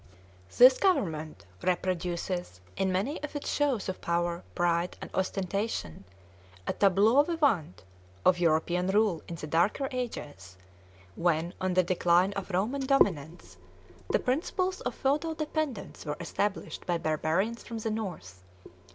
[0.01, 4.97] [Illustration: A ROYAL BARGE] This government reproduces, in many of its shows of power, pride,
[4.99, 6.05] and ostentation,
[6.65, 7.83] a tableau vivant
[8.25, 10.57] of European rule in the darker ages,
[11.15, 13.57] when, on the decline of Roman dominance,
[14.09, 18.41] the principles of feudal dependence were established by barbarians from the North.